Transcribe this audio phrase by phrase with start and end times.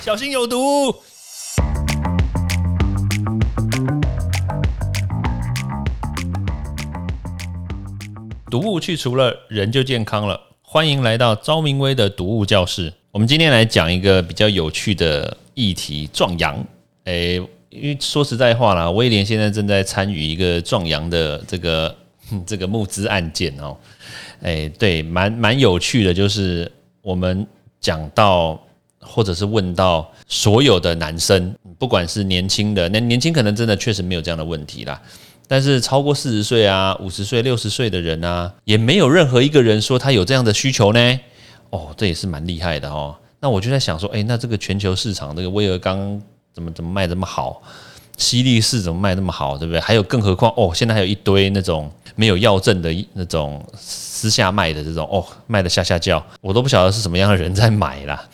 [0.00, 0.94] 小心有毒。
[8.50, 10.40] 毒物去除了，人就健康了。
[10.62, 12.92] 欢迎来到昭明威的毒物教室。
[13.10, 16.64] 我们今天来讲一个比较有趣的议题——壮阳。
[17.04, 17.36] 诶，
[17.68, 21.94] 因为说实在话啦，威廉现在正在参与一个壮阳的这个
[22.46, 23.76] 这个募资案件哦。
[24.42, 26.70] 诶，对，蛮蛮有趣的，就是
[27.02, 27.46] 我们
[27.80, 28.58] 讲到
[29.00, 35.00] 或者是问到所有的男生，不管是年轻的，那年轻可能真的确实没有这样的问题啦。
[35.46, 41.20] 但是超过四十岁啊、五十岁、六十岁的人啊，也没有任何一个人说他有这样的需求呢。
[41.70, 43.16] 哦，这也是蛮厉害的哦。
[43.40, 46.20] 那我就在想说，哎，那这个全球市场这个威尔刚
[46.52, 47.62] 怎么怎么卖这么好？
[48.16, 49.56] 西力士怎么卖那么好？
[49.56, 49.80] 对不对？
[49.80, 58.28] 还有更何况哦，现在还有一堆那种没有药证的那种私下卖的这种哦，卖的下下叫，我都不晓得是什么样的人在买啦。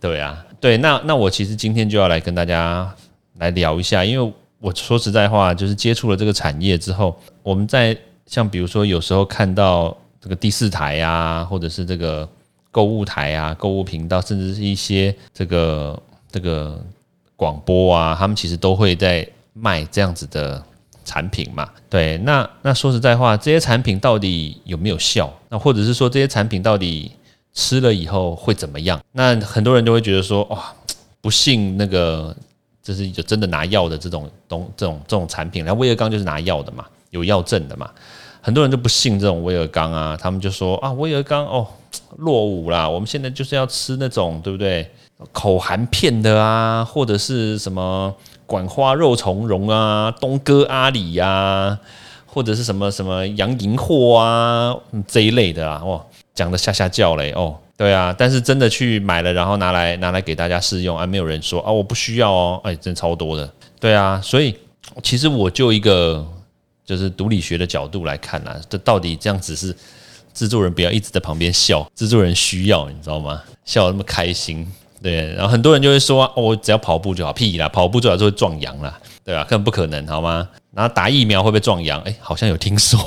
[0.00, 2.92] 对啊，对，那那我其实今天就要来跟大家
[3.38, 4.32] 来聊一下，因为。
[4.62, 12.28] 我说实在话，就是接触了这个产业之后，我们在像比如说有时候看到这个第四台啊，或者是这个
[12.70, 15.98] 购物台啊、购物频道，甚至是一些这个
[16.30, 16.78] 这个
[17.36, 20.62] 广播啊，他们其实都会在卖这样子的
[21.06, 21.66] 产品嘛。
[21.88, 25.32] 对，那那说实在话，这些产品到底有没有效？
[25.48, 27.10] 那或者是说这些产品到底
[27.54, 29.00] 吃了以后会怎么样？
[29.12, 30.72] 那很多人就会觉得说，哇，
[31.20, 32.34] 不信那个。
[32.82, 37.88] 就是就真的拿药的这种东这种这种产品，然后威尔刚就是拿药的嘛，有药证的嘛，
[38.40, 41.66] 很多人就不信这种威尔刚啊，他们就说啊威尔刚哦
[42.16, 44.90] 落伍啦，我们现在就是要吃那种对不对？
[45.30, 48.12] 口含片的啊，或者是什么
[48.46, 51.78] 管花肉苁蓉啊，东哥阿里呀，
[52.24, 54.74] 或者是什么什么洋银货啊
[55.06, 56.02] 这一类的啊，哇，
[56.40, 57.54] 讲的吓吓叫嘞哦。
[57.76, 63.50] 对啊，但是真的去买了，然后拿来拿来给大家试用，啊，没有人说啊，我不需要哦，哎，真超多的。
[63.78, 64.56] 对啊，所以
[65.02, 66.26] 其实我就一个
[66.84, 69.74] 就是毒理学的角度来看啊，这到底这样子是
[70.32, 73.42] 制作人不要一直在旁边笑，制作人需要你知道吗？
[73.64, 74.66] 笑那么开心，
[75.02, 80.46] 对，然后很多人就会说，哦，我只要跑步就好，屁啦，跑步最好就会壮阳啦，对啊，根本不可能，好吗？
[80.74, 81.98] 然后打疫苗会不会壮阳？
[82.02, 82.98] 哎，好像有听说。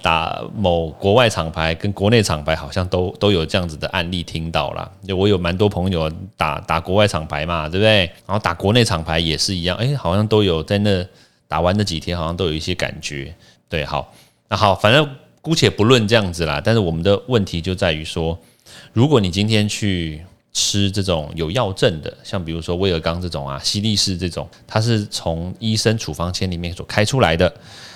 [0.00, 8.00] 打某国外厂牌跟国内厂牌好像都都有这样子的案例听到了，就我有蛮多朋友打打国外厂牌嘛，对不对？
[8.26, 11.04] 然后打国内厂牌也是一样，哎，好像都有在那
[11.48, 13.34] 打完那几天，好像都有一些感觉。
[13.68, 14.12] 对，好，
[14.48, 15.08] 那好，反正
[15.42, 16.60] 姑且不论这样子啦。
[16.64, 18.38] 但是我们的问题就在于说，
[18.92, 20.24] 如果你今天去
[20.58, 27.46] 吃这种有药证的，像比如说威尔刚这种啊，西力士这种，它是从医生处方签里面所开出来的。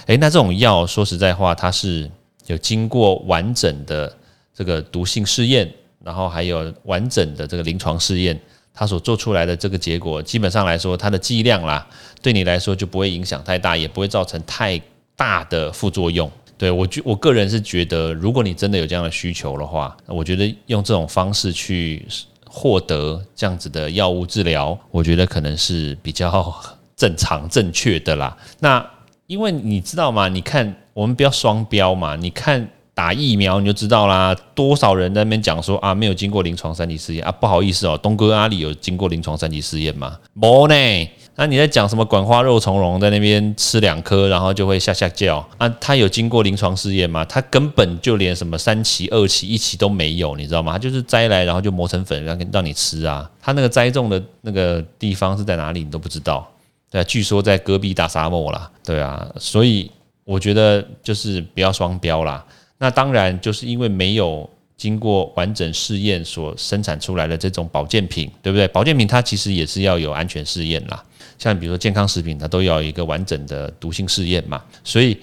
[0.06, 2.08] 诶，那这种药说实在话，它是
[2.46, 4.16] 有经过完整的
[4.54, 5.68] 这个毒性试验，
[6.04, 8.40] 然后还有完整的这个临床试验，
[8.72, 11.84] 它所做出来的这个结果，基本上来说，它的剂量啦，
[12.22, 14.80] 对你来说就不会影响太大，也不会造成太
[15.16, 16.30] 大的副作用。
[16.58, 22.06] 对我觉我个人是觉得，如果你真的有这样的需求的话，我觉得用这种方式去
[22.54, 26.54] 获得这样子的药物治疗，我觉得可能是比较
[26.94, 28.36] 正常正确的啦。
[28.60, 28.86] 那
[29.26, 30.28] 因为你知道吗？
[30.28, 32.14] 你看，我们不要双标嘛。
[32.14, 40.18] 你看打疫苗你就知道啦，多少人在那边讲说啊，没有经过临床三级试验啊，不好意思哦，东哥阿里有经过临床三级试验吗？
[40.34, 41.10] 没呢。
[41.34, 45.66] 那你在讲什么管花肉苁蓉在那边吃两颗，然后就会下下叫啊？
[45.80, 47.24] 他有经过临床试验吗？
[47.24, 50.72] 他根本就连什么三期、二期、一期都没有，你知道吗？
[50.72, 53.28] 他就是摘来，然后就磨成粉让让你吃啊。
[53.40, 56.46] 他那个栽种的那个地方是在哪里，你都不知道。
[56.90, 59.90] 对，据说在戈壁大沙漠啦，对啊，所以
[60.24, 62.44] 我觉得就是不要双标啦。
[62.82, 68.66] 那当然就是因为没有经过完整试验所生产出来的这种保健品，对不对？
[68.66, 71.00] 保健品它其实也是要有安全试验啦。
[71.38, 74.60] 像比如说健康食品，它都要有一个完整的毒性试验嘛。
[74.82, 75.16] 所以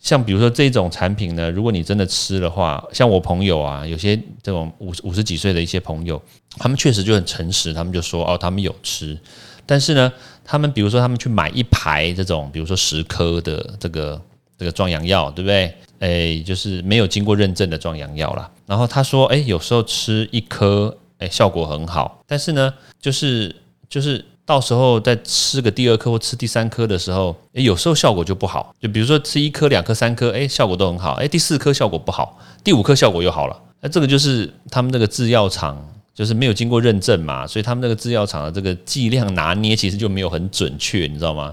[0.00, 6.20] 像比如说这种产品呢，如果你真的吃的话，像我朋友啊，有些这种五五十几岁的一些朋友，
[6.58, 9.16] 他们确实就很诚实，他们就说哦，他们有吃。
[9.64, 10.12] 但是呢，
[10.44, 14.20] 他们比如说他们去买一排这种，比如说十颗的这个
[14.58, 15.72] 这个壮阳药，对不对？
[16.04, 18.50] 诶，就是没有经过认证的壮阳药啦。
[18.66, 22.22] 然后他说，诶，有时候吃一颗，诶，效果很好。
[22.26, 23.54] 但是呢，就是
[23.88, 28.74] 就是到时候再吃个第二颗或吃第三颗的时候，诶，有时候效果就不好。
[28.78, 31.14] 就比如说吃一颗、两颗、三颗，诶，效果都很好。
[31.14, 33.58] 诶，第四颗效果不好，第五颗效果又好了。
[33.80, 35.90] 那这个就是他们那个制药厂。
[36.14, 41.52] 就是没有经过认证嘛，所以他们那个制药厂的这个剂量拿捏其实就没有很准确，你知道吗？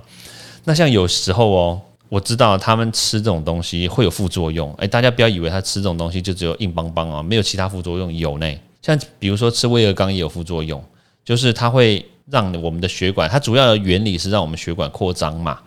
[0.66, 1.82] 那像有时候哦，
[2.12, 8.54] 我知道他们吃这种东西会有副作用，哎，大家不要以为他吃这种东西就只有硬邦邦啊，没有其他副作用有呢。
[8.82, 10.84] 像比如说吃威尔刚也有副作用，
[11.24, 15.58] 就是它会让我们的血管，它主要的原理是让我们血管扩张嘛。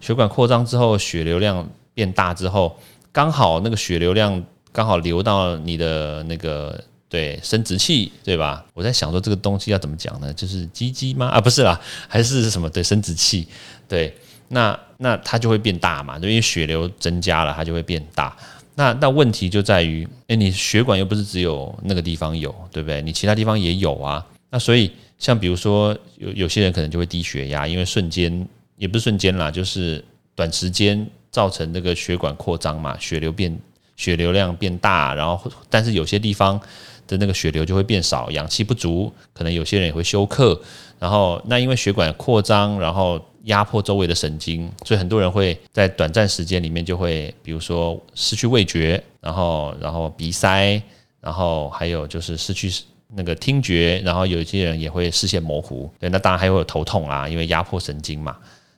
[0.00, 1.64] 血管扩张之后，血流量
[1.94, 2.76] 变大之后，
[3.12, 8.66] 刚好那个血流量刚好流到你的那个对生殖器，对吧？
[8.74, 10.32] 我在想说这个东西要怎么讲呢？
[10.34, 11.28] 就是鸡鸡吗？
[11.28, 12.68] 啊，不是啦，还是什么？
[12.68, 13.46] 对，生殖器。
[13.86, 14.12] 对，
[14.52, 18.36] 那那它就会变大嘛，因为血流增加了，它就会变大。
[18.74, 23.00] 那那问题就在于，哎，你血管又不是只有那个地方有，对不对？
[23.00, 24.24] 你其他地方也有啊。
[24.50, 28.46] 那所以，像比如说有有些人可能就会低血压，因为瞬间
[28.76, 30.04] 也不是瞬间啦，就是
[30.34, 33.58] 短时间造成那个血管扩张嘛，血流变
[33.96, 36.60] 血流量变大，然后但是有些地方
[37.06, 40.60] 的那个血流就会变少，氧气不足，可能有些人也会休克。
[40.98, 50.80] 然后那因为血管扩张，然后压迫周围的神经，所以很多人会在短暂时间里面就会，比如说失去味觉，然后然后鼻塞，
[51.20, 52.70] 然后还有就是失去
[53.14, 55.90] 那个听觉，然后有一些人也会视线模糊。
[55.98, 58.36] 对，那当然还会有头痛啊，因为压迫神经嘛。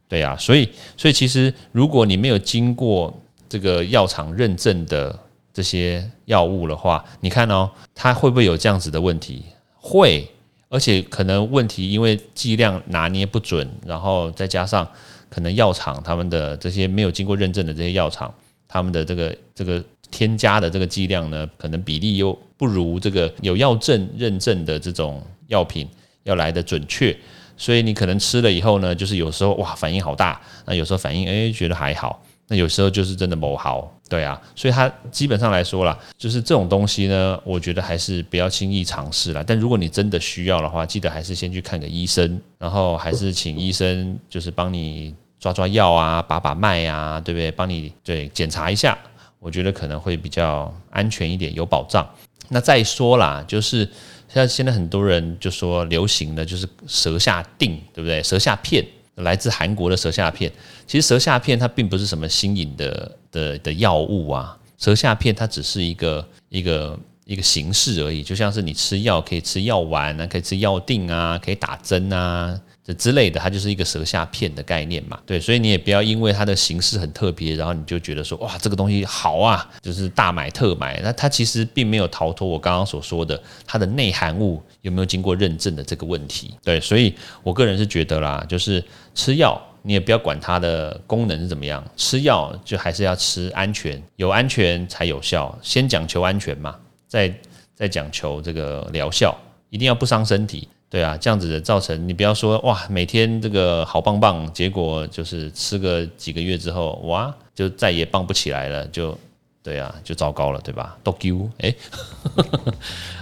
[0.08, 3.12] 对啊，所以所以其实如果你没有经过
[3.48, 5.18] 这个药厂认证的
[5.52, 9.44] 这些药物的话，你看哦，它会不会有这样子的问题？
[9.76, 10.26] 会。
[10.74, 14.84] 而且可能问题，因为剂量拿捏不准，然后再加上
[15.30, 18.34] 可能药厂他们的这些没有经过认证的这些药厂，
[18.66, 19.80] 他们的这个这个
[20.10, 25.88] 添加的这个剂量呢，可能比例又不如这个有药证认证的这种药品
[26.24, 27.16] 要来的准确，
[27.56, 32.20] 所以你可能吃了以后呢，就是有时候哇反应好大，那有时候反应诶觉得还好。
[32.48, 39.42] 那有时候就是真的某好，对啊，所以它基本上来说啦，就是这种东西呢，我觉得还是不要轻易尝试了。
[39.42, 47.50] 但如果你真的需要的话，记得还是先去看个医生，然后还是请医生就是帮你抓抓药啊，把把脉啊，对不对？
[47.50, 48.98] 帮你对检查一下，
[49.38, 52.06] 我觉得可能会比较安全一点，有保障。
[52.50, 53.88] 那再说啦，就是
[54.28, 58.22] 像现在很多人就说流行的就是舌下定，对不对？
[58.22, 58.84] 舌下片。
[59.16, 60.50] 来自韩国的舌下片，
[60.86, 72.60] 其实舌下片它并不是什么新颖的的的药物啊，舌下片它只是一个一个一个形式而已，就像是你吃药可以吃药丸啊，可以吃药定啊，可以打针啊。
[72.84, 81.00] 这之类的，它就是一个舌下片的概念嘛，对，所以你也不要因为它的形式很特别，然后你就觉得说哇，这个东西好啊，就是大买特买。
[81.02, 86.54] 那它其实并没有逃脱我刚刚所说的它的内含物有没有经过认证的这个问题。
[86.62, 88.84] 对，所以我个人是觉得啦，就是
[89.14, 96.76] 吃药你也不要管它的功能是怎么样，吃药就还是要吃安全，有安全才有效，先讲求安全嘛，
[97.08, 97.34] 再
[97.74, 99.34] 再讲求这个疗效，
[99.70, 100.68] 一定要不伤身体。
[100.94, 109.18] 对啊，这样子的造成你不要说哇，每天这个好棒棒，结果就是吃个几个月之后，哇，就再也棒不起来了，就
[109.60, 110.96] 对啊，就糟糕了，对吧？
[111.02, 111.74] 都丢哎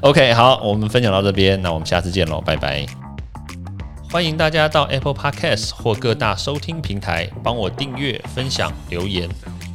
[0.02, 2.84] ，OK，好，我们分享到这边，那我们下次见喽，拜拜！
[4.10, 9.26] 欢迎大家到 Apple Podcast 或各大收听平台帮我订阅、分享、留言，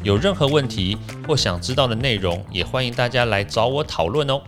[0.04, 0.96] 有任何问题
[1.28, 4.40] 或想知道的内容，也欢迎大家来找我讨论哦。